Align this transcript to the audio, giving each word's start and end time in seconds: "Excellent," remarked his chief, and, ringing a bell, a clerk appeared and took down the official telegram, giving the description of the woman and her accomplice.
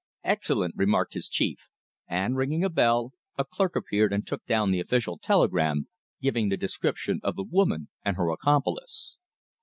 "Excellent," 0.23 0.73
remarked 0.75 1.13
his 1.13 1.29
chief, 1.29 1.59
and, 2.07 2.35
ringing 2.35 2.63
a 2.63 2.71
bell, 2.71 3.13
a 3.37 3.45
clerk 3.45 3.75
appeared 3.75 4.11
and 4.11 4.25
took 4.25 4.43
down 4.47 4.71
the 4.71 4.79
official 4.79 5.19
telegram, 5.19 5.87
giving 6.19 6.49
the 6.49 6.57
description 6.57 7.19
of 7.21 7.35
the 7.35 7.43
woman 7.47 7.87
and 8.03 8.17
her 8.17 8.31
accomplice. 8.31 9.17